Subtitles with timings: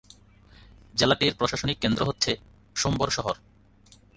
[0.93, 2.31] জেলাটির প্রশাসনিক কেন্দ্র হচ্ছে
[2.75, 3.35] সোমবর শহর।